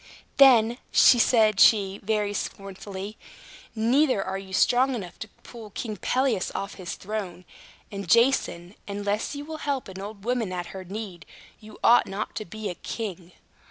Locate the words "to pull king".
5.19-5.95